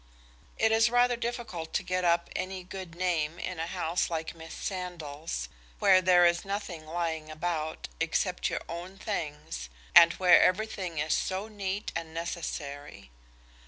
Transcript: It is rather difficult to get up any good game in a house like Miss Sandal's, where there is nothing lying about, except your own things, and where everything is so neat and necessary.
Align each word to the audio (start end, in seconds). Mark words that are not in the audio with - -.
It 0.57 0.71
is 0.71 0.89
rather 0.89 1.15
difficult 1.15 1.73
to 1.73 1.83
get 1.83 2.03
up 2.03 2.31
any 2.35 2.63
good 2.63 2.97
game 2.97 3.37
in 3.37 3.59
a 3.59 3.67
house 3.67 4.09
like 4.09 4.33
Miss 4.33 4.51
Sandal's, 4.55 5.47
where 5.77 6.01
there 6.01 6.25
is 6.25 6.43
nothing 6.43 6.87
lying 6.87 7.29
about, 7.29 7.87
except 7.99 8.49
your 8.49 8.61
own 8.67 8.97
things, 8.97 9.69
and 9.93 10.13
where 10.13 10.41
everything 10.41 10.97
is 10.97 11.13
so 11.13 11.47
neat 11.47 11.91
and 11.95 12.15
necessary. 12.15 13.11